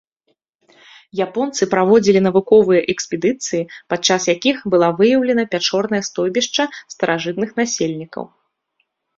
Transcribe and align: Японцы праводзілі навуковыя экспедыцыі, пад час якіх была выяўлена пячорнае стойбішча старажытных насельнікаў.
Японцы 1.25 1.67
праводзілі 1.73 2.19
навуковыя 2.27 2.81
экспедыцыі, 2.95 3.61
пад 3.93 3.99
час 4.09 4.21
якіх 4.35 4.57
была 4.75 4.89
выяўлена 5.03 5.43
пячорнае 5.55 6.03
стойбішча 6.11 6.63
старажытных 6.95 7.49
насельнікаў. 7.63 8.23